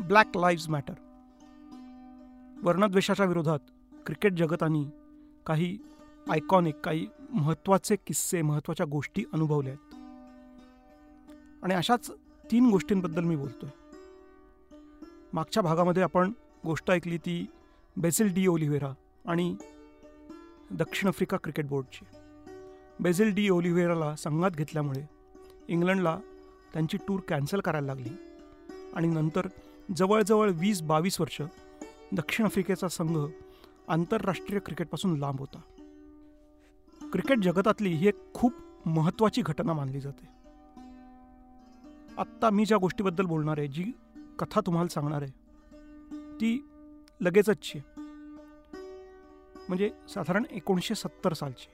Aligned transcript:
black 0.00 0.36
lives 0.36 0.68
matter 0.68 0.92
वर्णद्वेषाच्या 2.62 3.26
विरोधात 3.26 3.58
cricket 4.06 4.32
जगताने 4.32 4.84
काही 5.46 5.78
iconic 6.30 6.76
काही 6.76 7.06
महत्त्वाचे 7.30 7.96
किस्से 7.96 8.42
महत्त्वाच्या 8.42 8.86
गोष्टी 8.86 9.24
अनुभवल्या 9.32 9.72
आहेत. 9.72 9.94
आणि 11.64 11.74
अशाच 11.74 12.10
तीन 12.50 12.70
गोष्टींबद्दल 12.70 13.24
मी 13.24 13.36
बोलतो 13.36 13.66
आहे 13.66 13.76
मागच्या 15.32 15.62
भागामध्ये 15.62 16.02
आपण 16.02 16.32
गोष्ट 16.66 16.90
ऐकली 16.90 17.18
ती 17.18 17.46
बेझिल 17.96 18.34
डी 18.34 18.46
ओलिव्हेरा 18.46 18.92
आणि 19.26 19.56
दक्षिण 20.70 21.08
आफ्रिका 21.08 21.36
क्रिकेट 21.36 21.66
बोर्डची. 21.68 22.04
बेझिल 23.00 23.34
डी 23.34 23.48
ओलिव्हेराला 23.48 24.16
संघात 24.16 24.50
घेतल्यामुळे 24.50 25.02
इंग्लंडला 25.68 26.18
त्यांची 26.72 26.96
टूर 26.96 27.20
कॅन्सल 27.28 27.60
करायला 27.60 27.86
लागली 27.86 28.10
आणि 28.94 29.08
नंतर 29.08 29.46
जवळजवळ 29.96 30.50
वीस 30.52 30.80
बावीस 30.82 31.20
वर्ष 31.20 31.40
दक्षिण 32.12 32.46
आफ्रिकेचा 32.46 32.88
संघ 32.88 33.16
आंतरराष्ट्रीय 33.88 34.60
क्रिकेटपासून 34.60 35.18
लांब 35.18 35.38
होता. 35.38 35.60
क्रिकेट 37.12 37.38
जगतातली 37.38 37.88
ही 37.88 38.08
एक 38.08 38.32
खूप 38.34 38.52
महत्त्वाची 38.86 39.42
घटना 39.42 39.72
मानली 39.72 40.00
जाते. 40.00 40.26
आत्ता 42.18 42.50
मी 42.50 42.64
ज्या 42.64 42.78
गोष्टीबद्दल 42.78 43.24
बोलणार 43.24 43.58
आहे 43.58 43.68
जी 43.68 43.84
कथा 44.38 44.60
तुम्हाला 44.60 44.88
सांगणार 44.88 45.22
आहे 45.22 46.34
ती 46.40 46.68
लगेचच 47.20 47.48
आहे 47.48 47.80
म्हणजे 49.68 49.90
साधारण 50.08 50.44
एकोणीसशे 50.50 50.94
सत्तर 50.94 51.32
सालची. 51.32 51.66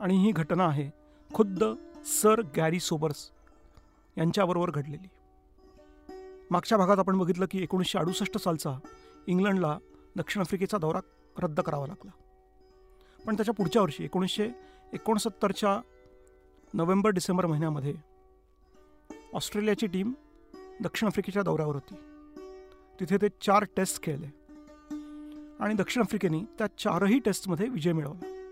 आणि 0.00 0.16
ही 0.16 0.32
घटना 0.32 0.64
आहे 0.64 0.90
खुद्द 1.34 1.64
सर 2.04 2.40
गॅरी 2.56 2.80
सोबर्स 2.80 3.30
यांच्याबरोबर 4.18 4.70
घडलेली. 4.70 5.08
मागच्या 6.50 6.78
भागात 6.78 6.98
आपण 6.98 7.18
बघितलं 7.18 7.46
की 7.50 7.62
एकोणीसशे 7.62 7.98
अडुसष्ट 7.98 8.38
सालचा 8.38 8.78
इंग्लंडला 9.26 9.78
दक्षिण 10.16 10.40
आफ्रिकेचा 10.40 10.78
दौरा 10.78 11.00
रद्द 11.38 11.60
करावा 11.60 11.86
लागला. 11.86 12.10
पण 13.26 13.36
त्याच्या 13.36 13.54
पुढच्या 13.54 13.82
वर्षी 13.82 14.04
एकोणीसशे 14.04 14.50
एकोणसत्तरच्या 14.92 15.80
नोव्हेंबर 16.74 17.10
डिसेंबर 17.10 17.46
महिन्यामध्ये 17.46 17.94
ऑस्ट्रेलियाची 19.34 19.86
टीम 19.86 20.12
दक्षिण 20.82 21.06
आफ्रिकेच्या 21.06 21.42
दौऱ्यावर 21.42 21.74
होती. 21.74 21.94
तिथे 23.00 23.16
ते 23.22 23.28
चार 23.28 23.64
टेस्ट 23.76 24.02
खेळले 24.02 24.26
आणि 25.60 25.74
दक्षिण 25.74 26.02
आफ्रिकेने 26.02 26.40
त्या 26.58 26.66
चारही 26.66 27.18
टेस्टमध्ये 27.18 27.68
विजय 27.68 27.92
मिळवला. 27.92 28.48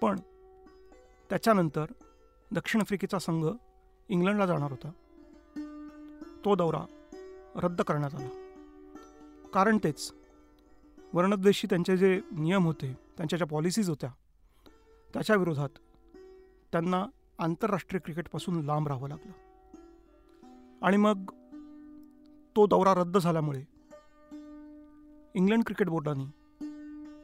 पण 0.00 0.18
त्याच्यानंतर 1.30 1.84
दक्षिण 2.50 2.80
आफ्रिकेचा 2.80 3.18
संघ 3.18 3.46
इंग्लंडला 4.08 4.46
जाणार 4.46 4.70
होता. 4.70 4.90
तो 6.44 6.54
दौरा 6.54 6.84
रद्द 7.56 7.80
करण्यात 7.80 8.14
आला. 8.14 8.28
कारण 9.54 9.78
तेच 9.84 10.12
वर्णद्वेषी 11.12 11.66
त्यांचे 11.70 11.96
जे 11.96 12.20
नियम 12.32 12.64
होते 12.64 12.98
त्यांच्या 13.16 13.36
ज्या 13.36 13.46
पॉलिसीज 13.46 13.88
होत्या 13.88 14.10
त्याच्या 15.14 15.36
विरोधात 15.36 15.68
त्यांना 16.72 17.06
आंतरराष्ट्रीय 17.38 18.00
क्रिकेटपासून 18.00 18.64
लांब 18.64 18.88
राहावं 18.88 19.08
लागलं. 19.08 19.32
आणि 20.82 20.96
मग 20.96 21.24
तो 22.56 22.66
दौरा 22.66 22.94
रद्द 22.94 23.18
झाल्यामुळे 23.18 23.62
इंग्लंड 25.34 25.64
क्रिकेट 25.64 25.88
बोर्डाने 25.88 26.34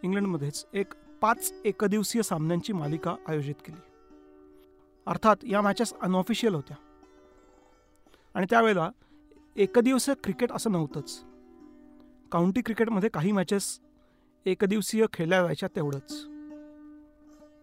इंग्लंडमध्येच 0.02 0.66
एक 0.72 0.86
पाच 1.20 1.52
एकदिवसीय 1.64 2.22
सामन्यांची 2.22 2.72
मालिका 2.72 3.16
आयोजित 3.28 3.54
केली. 3.54 3.80
अर्थात 5.06 5.36
या 5.42 5.60
मॅचेस 5.62 5.94
अनऑफिशियल 6.00 6.54
होत्या. 6.54 6.76
आणि 8.34 8.46
त्यावेळेला 8.50 8.90
एकदिवसीय 9.58 10.14
क्रिकेट 10.14 10.52
असं 10.52 10.72
नव्हतंच. 10.72 11.24
काउंटी 12.32 12.60
क्रिकेटमध्ये 12.60 13.08
काही 13.08 13.32
मॅचेस 13.32 13.80
एकदिवसीय 14.46 15.06
खेळल्या 15.12 15.42
जायच्या 15.42 15.68
तेवढंच. 15.76 16.12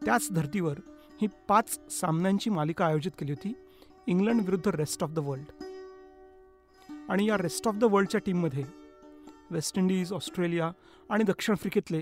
त्याच 0.05 0.27
धर्तीवर 0.31 0.79
ही 1.21 1.27
पाच 1.47 1.79
सामन्यांची 1.91 2.49
मालिका 2.49 2.85
आयोजित 2.85 3.11
केली 3.19 3.31
होती 3.31 3.53
इंग्लंड 4.07 4.41
विरुद्ध 4.41 4.67
रेस्ट 4.67 5.03
ऑफ 5.03 5.09
द 5.09 5.19
वर्ल्ड 5.19 5.63
आणि 7.09 7.25
या 7.25 7.37
रेस्ट 7.37 7.67
ऑफ 7.67 7.75
द 7.75 7.83
वर्ल्डच्या 7.83 8.21
टीममध्ये 8.25 8.63
वेस्ट 9.51 9.77
इंडिज 9.77 10.13
ऑस्ट्रेलिया 10.13 10.71
आणि 11.09 11.23
दक्षिण 11.23 11.53
आफ्रिकेतले 11.53 12.01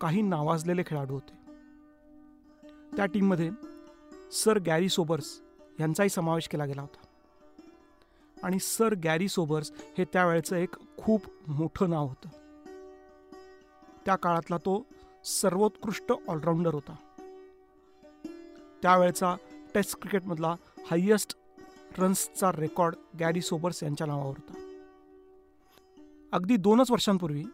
काही 0.00 0.22
नावाजलेले 0.22 0.82
खेळाडू 0.86 1.14
होते. 1.14 1.36
त्या 2.96 3.06
टीममध्ये 3.06 3.50
सर 4.32 4.58
गॅरी 4.58 4.88
सोबर्स 4.88 5.40
यांचाही 5.80 6.08
समावेश 6.08 6.48
केला 6.48 6.64
गेला 6.64 6.80
होता. 6.80 7.07
आणि 8.42 8.58
सर 8.58 8.94
गॅरी 8.94 9.28
सोबर्स 9.28 9.72
हे 9.98 10.04
त्यावेळेचं 10.04 10.56
एक 10.56 10.76
खूप 10.98 11.22
मोठं 11.48 11.90
नाव 11.90 12.06
होतं. 12.06 12.28
त्या 14.06 14.16
काळातला 14.16 14.56
तो 14.56 14.86
सर्वोत्कृष्ट 15.24 16.12
ऑलराऊंडर 16.28 16.74
होता. 16.74 16.96
त्यावेळेचा 18.82 19.36
टेस्ट 19.74 20.00
क्रिकेटमधला 20.00 20.54
हायेस्ट 20.90 21.36
रन्सचा 21.98 22.50
रेकॉर्ड 22.54 22.94
गॅरी 23.20 23.40
सोबर्स 23.40 23.82
यांच्या 23.82 24.06
नावावर 24.06 24.34
होता. 24.38 24.64
अगदी 26.32 26.56
दोनच 26.56 26.90
वर्षांपूर्वी 26.90 27.44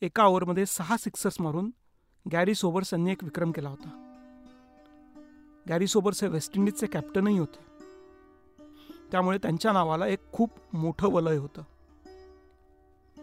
एका 0.00 0.24
ओव्हरमध्ये 0.24 0.66
सहा 0.66 0.96
सिक्सर्स 0.96 1.40
मारून 1.40 1.70
गॅरी 2.32 2.54
सोबर्स 2.54 2.92
यांनी 2.92 3.12
एक 3.12 3.24
विक्रम 3.24 3.52
केला 3.52 3.68
होता. 3.68 3.98
गॅरी 5.68 5.86
सोबर्स 5.86 6.22
हे 6.22 6.28
वेस्ट 6.28 6.56
इंडिजचे 6.56 6.86
कॅप्टनही 6.86 7.38
होते. 7.38 7.71
त्यामुळे 9.12 9.38
त्यांच्या 9.38 9.72
नावाला 9.72 10.06
एक 10.06 10.32
खूप 10.32 10.50
मोठं 10.72 11.08
वलय 11.08 11.36
होतं. 11.36 11.62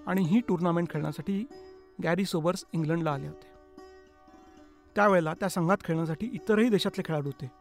आणि 0.07 0.21
ही 0.21 0.39
टुर्नामेंट 0.39 0.89
खेळण्यासाठी 0.89 1.45
गॅरी 2.03 2.25
सोबर्स 2.25 2.65
इंग्लंडला 2.73 3.13
आले 3.13 3.27
होते. 3.27 3.47
त्यावेळेला 4.95 5.33
त्या 5.33 5.49
संघात 5.49 5.77
खेळण्यासाठी 5.85 6.29
इतरही 6.33 6.69
देशातले 6.69 7.03
खेळाडू 7.05 7.27
होते. 7.27 7.51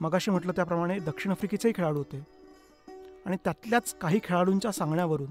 मगाशी 0.00 0.30
म्हटलं 0.30 0.52
त्याप्रमाणे 0.52 0.98
दक्षिण 0.98 1.32
आफ्रिकेचेही 1.32 1.74
खेळाडू 1.76 1.98
होते. 1.98 2.26
आणि 3.26 3.36
त्यातल्याच 3.44 3.98
काही 3.98 4.20
खेळाडूंच्या 4.24 4.72
सांगण्यावरून 4.72 5.30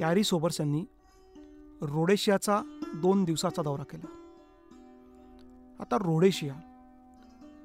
गॅरी 0.00 0.24
सोबर्स 0.24 0.60
यांनी 0.60 0.84
रोडेशियाचा 1.80 2.62
दोन 2.94 3.24
दिवसाचा 3.24 3.62
दौरा 3.62 3.82
केला. 3.82 4.06
आता 5.80 5.96
रोडेशिया 5.96 6.54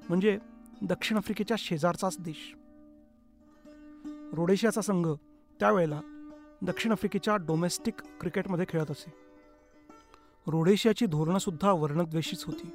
म्हणजे 0.08 0.38
दक्षिण 0.82 1.18
आफ्रिकेच्या 1.18 1.56
शेजारचाच 1.60 2.16
देश. 2.20 2.54
रोडेशियाचा 4.32 4.80
संघ 4.80 5.08
त्यावेळेला 5.60 6.00
दक्षिण 6.62 6.92
आफ्रिकेच्या 6.92 7.36
डोमेस्टिक 7.36 7.94
क्रिकेटमध्ये 8.20 8.66
खेळत 8.68 8.90
असे. 8.90 9.12
रोडेशियाची 10.46 11.06
धोरणंसुद्धा 11.06 11.72
वर्णद्वेषीच 11.72 12.44
होती. 12.44 12.70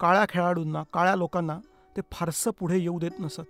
काळ्या 0.00 0.24
खेळाडूंना 0.28 0.82
काळ्या 0.92 1.16
लोकांना 1.16 1.58
ते 1.96 2.00
फारसं 2.12 2.50
पुढे 2.50 2.78
येऊ 2.78 2.98
देत 2.98 3.10
नसत. 3.18 3.40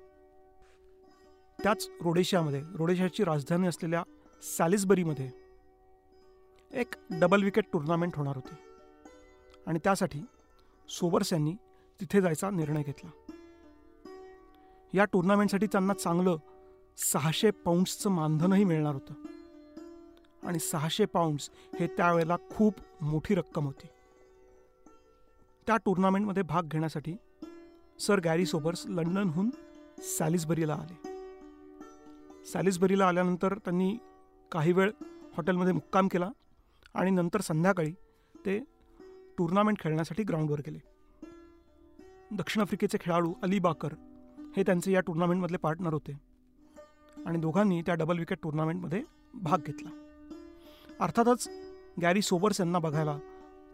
त्याच 1.63 1.89
रोडेशियामध्ये 2.03 2.63
रोडेशियाची 2.75 3.25
राजधानी 3.25 3.67
असलेल्या 3.67 4.03
सॅलिसबरीमध्ये 4.59 5.31
एक 6.73 6.95
डबल 7.11 7.43
विकेट 7.43 7.65
टुर्नामेंट 7.73 8.17
होणार 8.17 8.37
होती. 8.37 8.55
आणि 9.67 9.79
त्यासाठी 9.85 10.21
सोबर्स 10.89 11.33
यांनी 11.33 11.55
तिथे 12.01 12.21
जायचा 12.21 12.51
निर्णय 12.51 12.83
घेतला. 12.83 13.11
या 14.95 15.05
टुर्नामेंटसाठी 15.05 15.67
त्यांना 15.67 15.95
चांगलं 15.95 16.37
सहाशे 16.97 17.51
पाऊंड्सचं 17.51 18.11
मानधनही 18.11 18.65
मिळणार 18.65 18.95
होतं. 18.95 19.15
आणि 20.47 20.59
सहाशे 20.59 21.05
पाऊंड्स 21.05 21.51
हे 21.81 21.87
त्यावेळेला 21.87 22.37
खूप 22.51 22.75
मोठी 23.01 23.35
रक्कम 23.35 23.65
होती. 23.65 23.87
त्या 25.67 25.77
टुर्नामेंटमध्ये 25.77 26.43
भाग 26.43 26.63
घेण्यासाठी 26.63 27.17
सर 27.99 28.21
गॅरी 28.21 28.47
सोबर्स 28.47 28.87
लंडनहून 28.87 29.51
सॅलिसबरीला 29.99 30.75
आले. 30.75 31.15
सॅलिसबरीला 32.45 33.09
आल्यानंतर 33.09 33.55
त्यांनी 33.59 33.99
काही 34.53 34.73
वेळ 34.73 34.91
हॉटेलमध्ये 35.37 35.73
मुक्काम 35.73 36.09
केला 36.09 36.31
आणि 36.95 37.11
नंतर 37.11 37.41
संध्याकाळी 37.41 37.93
ते 38.47 38.65
टुर्नामेंट 39.39 39.81
खेळण्यासाठी 39.81 40.23
ग्राउंडवर 40.23 40.59
गेले. 40.59 40.79
दक्षिण 42.31 42.63
आफ्रिकेचे 42.63 42.99
खेळाडू 43.01 43.35
अली 43.43 43.59
बाकर 43.59 43.93
हे 44.57 44.63
त्यांचे 44.63 44.93
या 44.93 45.01
टुर्नामेंटमधले 45.01 45.57
पार्टनर 45.57 45.93
होते. 45.93 46.24
आणि 47.27 47.39
दोघांनी 47.39 47.83
त्या 47.83 47.95
डबल 47.95 48.19
विकेट 48.19 48.39
टुर्नामेंटमध्ये 48.43 49.03
भाग 49.35 49.59
घेतला. 49.59 49.91
अर्थातच 51.01 51.49
गॅरी 52.03 52.23
सोबर्स 52.23 52.61
यांना 52.61 52.79
बघायला 52.79 53.19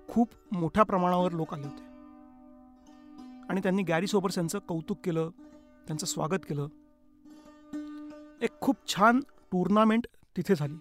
खूप 0.08 0.28
मोठ्या 0.52 0.82
प्रमाणावर 0.82 1.32
लोक 1.32 1.54
आले 1.54 1.66
होते. 1.66 1.82
आणि 3.48 3.60
त्यांनी 3.62 3.82
गॅरी 3.82 4.06
सोबर्स 4.06 4.38
यांचं 4.38 4.58
कौतुक 4.58 4.98
केलं 5.04 5.30
त्यांचं 5.86 6.06
स्वागत 6.06 6.46
केलं. 6.48 6.66
एक 8.42 8.60
खूप 8.60 8.76
छान 8.88 9.20
टुर्नामेंट 9.20 10.06
तिथे 10.36 10.54
झाली. 10.54 10.74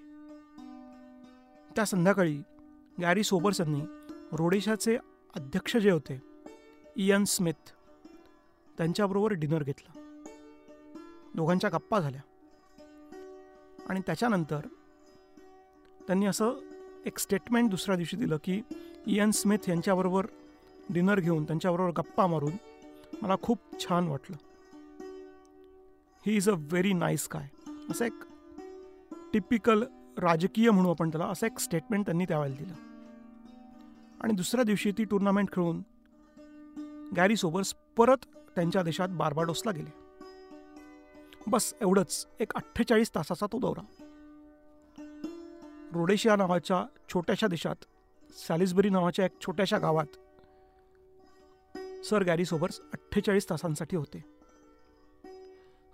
त्या 1.75 1.85
संध्याकाळी 1.85 2.41
गॅरी 3.01 3.23
सोबर्स 3.23 3.59
यांनी 3.59 3.81
रोडेशाचे 4.31 4.97
अध्यक्ष 5.35 5.77
जे 5.77 5.91
होते 5.91 6.21
इयन 6.95 7.23
स्मिथ 7.23 7.73
त्यांच्याबरोबर 8.77 9.31
डिनर 9.31 9.63
घेतला. 9.63 9.91
दोघांच्या 11.35 11.69
गप्पा 11.69 11.99
झाल्या. 11.99 12.21
आणि 13.89 14.01
त्याच्यानंतर 14.05 14.59
त्यांनी 16.07 16.25
असं 16.25 16.53
एक 17.05 17.19
स्टेटमेंट 17.19 17.69
दुसऱ्या 17.69 17.95
दिवशी 17.95 18.17
दिलं 18.17 18.37
की 18.43 18.61
इयन 19.07 19.31
स्मिथ 19.31 19.69
यांच्याबरोबर 19.69 20.25
डिनर 20.89 21.19
घेऊन 21.19 21.43
त्यांच्याबरोबर 21.43 21.91
गप्पा 21.91 22.27
मारून 22.27 22.51
मला 23.21 23.35
खूप 23.41 23.59
छान 23.79 24.07
वाटलं. 24.07 24.37
He 26.25 26.35
is 26.35 26.49
a 26.49 26.53
very 26.57 26.93
nice 26.93 27.27
काय 27.27 27.47
असं 27.89 28.05
एक 28.05 28.23
टिपिकल 29.33 29.83
राजकीय 30.17 30.71
म्हणू 30.71 30.89
आपण 30.89 31.09
त्याला 31.09 31.25
असं 31.25 31.47
एक 31.47 31.59
स्टेटमेंट 31.59 32.05
त्यांनी 32.05 32.25
त्यावेळेला 32.25 32.55
दिलं. 32.55 32.73
आणि 34.21 34.33
दुसऱ्या 34.33 34.63
दिवशी 34.63 34.91
ती 34.91 35.03
टुर्नामेंट 35.03 35.51
खेळून 35.53 35.81
गॅरी 37.15 37.35
सोबर्स 37.35 37.75
परत 37.97 38.25
त्यांच्या 38.55 38.83
देशात 38.83 39.09
बार्बाडोसला 39.09 39.71
गेले. 39.71 40.08
बस 41.49 41.73
एवढंच. 41.81 42.27
एक 42.39 42.53
अठ्ठेचाळीस 42.55 43.09
तासाचा 43.15 43.45
तो 43.45 43.59
दौरा. 43.59 43.81
रोडेशिया 45.93 46.35
नावाच्या 46.35 46.85
छोट्याशा 47.13 47.47
देशात 47.47 47.75
सॅलिसबरी 48.37 48.89
नावाच्या 48.89 49.25
एक 49.25 49.31
छोट्याशा 49.41 49.77
गावात 49.77 50.05
सर 52.05 52.23
गॅरी 52.23 52.45
सोबर्स 52.45 52.81
अठ्ठेचाळीस 52.93 53.49
तासांसाठी 53.49 53.95
होते. 53.95 54.23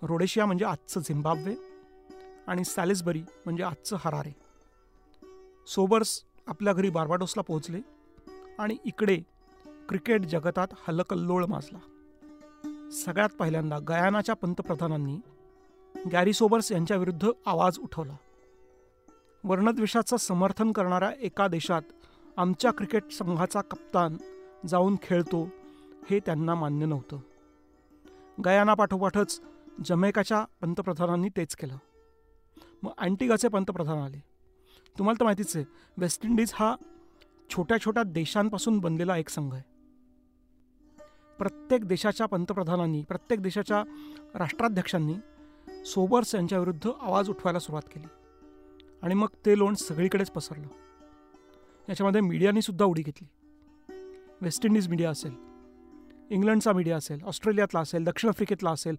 रोडेशिया 0.01 0.45
म्हणजे 0.45 0.65
आजचं 0.65 0.99
झिम्बाब्वे 0.99 1.55
आणि 2.47 2.63
सॅलिसबरी 2.63 3.21
म्हणजे 3.45 3.63
आजचं 3.63 3.97
हरारे. 3.99 4.35
सोबर्स 5.67 6.23
आपल्या 6.47 6.73
घरी 6.73 6.89
बार्बाडोसला 6.89 7.43
पोहोचले 7.43 7.79
आणि 8.59 8.77
इकडे 8.85 9.17
क्रिकेट 9.89 10.21
जगतात 10.21 10.67
हलकल्लोळ 10.87 11.45
माजला. 11.45 11.79
सगळ्यात 12.91 13.29
पहिल्यांदा 13.29 13.79
गयानाच्या 13.79 14.35
पंतप्रधानांनी 14.35 15.17
गॅरी 16.11 16.33
सोबर्स 16.33 16.71
यांच्याविरुद्ध 16.71 17.29
आवाज 17.45 17.79
उठवला. 17.79 18.15
वर्णद्वेषाचं 19.43 20.17
समर्थन 20.17 20.71
करणाऱ्या 20.71 21.11
एका 21.19 21.47
देशात 21.47 21.81
आमच्या 22.37 22.71
क्रिकेट 22.71 23.11
संघाचा 23.11 23.61
कप्तान 23.61 24.17
जाऊन 24.67 24.95
खेळतो 25.01 25.49
हे 26.09 26.19
त्यांना 26.19 26.55
मान्य 26.55 26.85
नव्हतं. 26.85 27.19
गयानापाठोपाठच 28.45 29.41
जमैकाच्या 29.85 30.45
पंतप्रधानांनी 30.61 31.29
तेच 31.29 31.55
केलं. 31.55 31.77
मग 32.83 32.91
अँटिगाचे 32.97 33.47
पंतप्रधान 33.47 33.97
आले. 33.97 34.23
तुम्हाला 34.97 35.19
तर 35.19 35.25
माहितीच 35.25 35.55
आहे 35.55 35.65
वेस्ट 35.97 36.25
इंडिज 36.25 36.51
हा 36.55 36.75
छोट्या 37.49 37.77
छोट्या 37.77 38.03
देशांपासून 38.03 38.79
बनलेला 38.79 39.17
एक 39.17 39.29
संघ 39.29 39.53
आहे. 39.53 39.63
प्रत्येक 41.37 41.85
देशाच्या 41.85 42.27
पंतप्रधानांनी 42.27 43.03
प्रत्येक 43.03 43.41
देशाच्या 43.41 43.83
राष्ट्राध्यक्षांनी 44.35 45.15
सोबर्स 45.85 46.35
यांच्याविरुद्ध 46.35 46.89
आवाज 47.01 47.29
उठवायला 47.29 47.59
सुरुवात 47.59 47.89
केली. 47.95 48.07
आणि 49.01 49.15
मग 49.15 49.27
ते 49.45 49.57
लोण 49.57 49.73
सगळीकडेच 49.73 50.31
पसरलं. 50.31 50.67
याच्यामध्ये 51.89 52.21
मीडियानेसुद्धा 52.21 52.85
उडी 52.85 53.01
घेतली. 53.01 53.27
वेस्ट 54.41 54.65
इंडिज 54.65 54.87
मीडिया 54.87 55.09
असेल 55.09 55.35
इंग्लंडचा 56.29 56.73
मीडिया 56.73 56.97
असेल 56.97 57.23
ऑस्ट्रेलियातला 57.23 57.79
असेल 57.79 58.03
दक्षिण 58.03 58.29
आफ्रिकेतला 58.29 58.71
असेल 58.71 58.95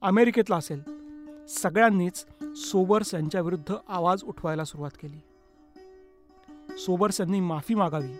अमेरिकेतला 0.00 0.56
असेल 0.56 0.82
सगळ्यांनीच 1.46 2.26
सोबर्स 2.56 3.14
यांच्याविरुद्ध 3.14 3.74
आवाज 3.88 4.22
उठवायला 4.22 4.64
सुरुवात 4.64 4.90
केली. 4.90 5.18
सोबर्स 6.78 7.20
यांनी 7.20 7.40
माफी 7.40 7.74
मागावी 7.74 8.16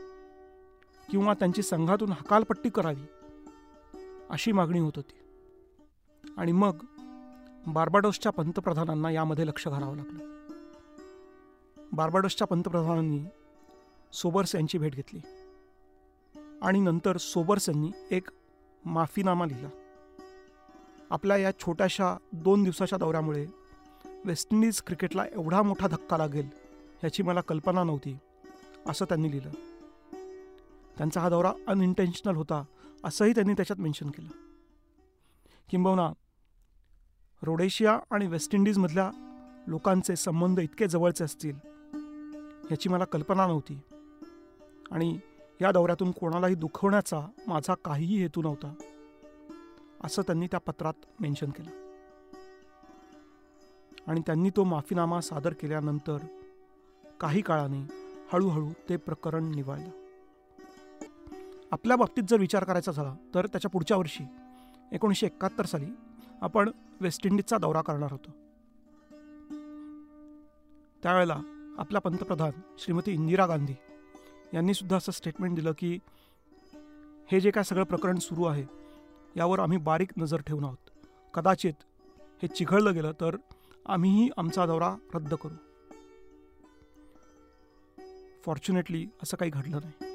किंवा 1.11 1.35
त्यांची 1.35 1.63
संघातून 1.63 2.13
हकालपट्टी 2.13 2.69
करावी 2.69 3.07
अशी 4.31 4.53
मागणी 4.53 4.79
होत 4.79 4.93
होती. 4.97 5.17
आणि 6.37 6.53
मग 6.53 6.85
बार्बाडोसच्या 7.67 8.33
पंतप्रधानांना 8.33 9.11
यामध्ये 9.11 9.47
लक्ष 9.47 9.69
घालावं 9.69 9.97
लागलं. 9.97 10.47
बार्बाडोसच्या 11.93 12.47
पंतप्रधानांनी 12.47 13.25
सोबर्स 14.13 14.55
यांची 14.55 14.79
भेट 14.79 14.95
घेतली. 14.95 15.21
आणि 16.63 16.81
नंतर 16.81 17.17
सोबर्स 17.17 17.69
यांनी 17.69 17.91
एक 18.11 18.29
माफीनामा 18.85 19.47
लिहिला. 19.47 19.69
आपल्या 21.11 21.37
या 21.37 21.51
छोट्याशा 21.59 22.17
दोन 22.33 22.63
दिवसाच्या 22.63 22.99
दौऱ्यामुळे 22.99 23.47
वेस्ट 24.25 24.49
इंडिज 24.53 24.83
क्रिकेटला 24.83 25.25
एवढा 25.25 25.63
मोठा 25.63 25.87
धक्का 25.87 26.17
लागेल 26.17 26.49
याची 27.05 27.23
मला 27.23 27.41
कल्पना 27.41 27.85
नव्हती 27.85 28.19
असं 28.87 29.05
त्यांनी 29.05 29.31
लिहिलं. 29.31 29.51
त्यांचा 30.99 31.21
हा 31.21 31.29
दौरा 31.29 31.53
अनइंटेन्शनल 31.69 32.37
होता 32.37 32.65
असंही 33.05 33.35
त्यांनी 33.35 33.53
त्याच्यात 33.53 33.81
मेन्शन 33.81 34.11
केलं. 34.11 34.29
किंबहुना 35.71 36.13
रोडेशिया 37.43 37.99
आणि 38.11 38.27
वेस्ट 38.27 38.55
इंडिजमधल्या 38.55 39.11
लोकांचे 39.67 40.17
संबंध 40.17 40.61
इतके 40.61 40.87
जवळचे 40.87 41.25
असतील 41.25 41.57
याची 42.71 42.89
मला 42.89 43.05
कल्पना 43.05 43.47
नव्हती. 43.47 43.81
आणि 44.91 45.19
या 45.61 45.73
दौऱ्यातून 45.73 46.11
कोणालाही 46.11 46.55
दुखवण्याचा 46.55 47.21
माझा 47.47 47.75
काहीही 47.85 48.21
हेतू 48.23 48.43
नव्हता 48.43 48.75
असं 50.05 50.23
त्यांनी 50.23 50.47
त्या 50.47 50.61
पत्रात 50.61 50.95
मेन्शन 51.21 51.51
केलं. 51.51 51.71
आणि 54.07 54.21
त्यांनी 54.21 54.51
तो 54.51 54.65
माफीनामा 54.65 55.21
सादर 55.21 55.53
केल्यानंतर 55.53 56.17
काही 57.21 57.41
काळाने 57.41 57.83
हळूहळू 58.33 58.71
ते 58.89 58.97
प्रकरण 58.97 59.51
निवळलं. 59.51 59.91
आपल्या 61.71 61.97
बाबतीत 61.97 62.23
जर 62.29 62.37
विचार 62.37 62.65
करायचा 62.65 62.93
झाला 62.93 63.15
तर 63.35 63.47
त्याच्या 63.47 63.71
पुढच्या 63.71 63.97
वर्षी 63.97 64.25
एकोणीसशे 64.93 65.27
एकाहत्तर 65.27 65.67
साली 65.67 65.87
आपण 66.41 66.71
वेस्ट 67.01 67.27
इंडिजचा 67.27 67.59
दौरा 67.59 67.83
करणार 67.83 68.13
होतो. 68.13 68.31
त्यावेळेला 71.03 71.41
आपल्या 71.79 72.01
पंतप्रधान 72.01 72.51
श्रीमती 72.79 73.13
इंदिरा 73.13 73.47
गांधी 73.47 73.75
यांनी 74.55 74.75
सुद्धा 74.75 74.97
असं 74.97 75.13
स्टेटमेंट 75.13 75.55
दिलं 75.57 75.73
की 75.79 75.99
हे 77.33 77.41
जे 77.41 77.51
काय 77.51 77.65
सगळं 77.65 77.85
प्रकरण 77.85 78.19
सुरू 78.19 78.45
आहे 78.45 78.65
यावर 79.37 79.59
आम्ही 79.59 79.79
बारीक 79.79 80.11
नजर 80.19 80.41
ठेवून 80.41 80.65
आहोत. 80.65 80.91
कदाचित 81.35 81.73
हे 82.43 82.47
चिघळलं 82.49 82.95
गेलं 82.95 83.13
तर 83.21 83.37
आम्हीही 83.87 84.31
आमचा 84.37 84.67
दौरा 84.67 84.97
रद्द 85.15 85.35
करू. 85.35 85.55
फॉर्च्युनेटली 88.45 89.09
असं 89.23 89.37
काही 89.37 89.51
घडलं 89.51 89.79
नाही. 89.85 90.11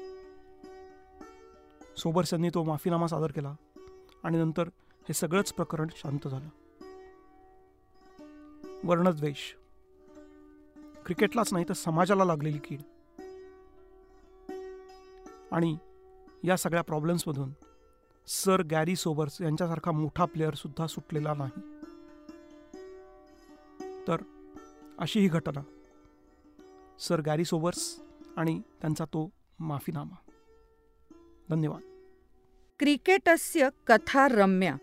सोबर्स 1.96 2.32
यांनी 2.32 2.48
तो 2.54 2.64
माफीनामा 2.64 3.06
सादर 3.06 3.30
केला 3.30 3.56
आणि 4.24 4.38
नंतर 4.38 4.68
हे 5.08 5.14
सगळंच 5.14 5.52
प्रकरण 5.52 5.86
शांत 5.96 6.28
झालं. 6.28 6.48
वर्णद्वेष. 8.84 9.54
क्रिकेटलाच 11.06 11.52
नाही 11.52 11.64
तर 11.68 11.72
समाजाला 11.72 12.24
लागलेली 12.24 12.58
कीड. 12.58 12.80
आणि 15.52 15.76
या 16.44 16.56
सगळ्या 16.56 16.82
प्रॉब्लेम्समधून 16.82 17.52
सर 18.26 18.62
गॅरी 18.62 18.96
सोबर्स 18.96 19.40
यांच्यासारखा 19.40 19.92
मोठा 19.92 20.24
प्लेअर 20.24 20.54
सुद्धा 20.54 20.86
सुटलेला 20.86 21.34
नाही. 21.34 21.60
तर 24.08 24.16
अशी 24.98 25.20
ही 25.20 25.28
घटना. 25.28 25.60
सर 26.98 27.20
गॅरी 27.20 27.44
सोबर्स 27.44 28.00
आणि 28.36 28.62
त्यांचा 28.80 29.04
तो 29.04 29.32
माफीनामा. 29.58 30.30
धन्यवाद. 31.50 31.82
क्रिकेटस्य 32.78 33.68
कथा 33.86 34.28
रम्या 34.28 34.76